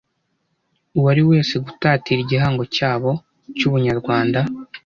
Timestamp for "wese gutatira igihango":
1.29-2.63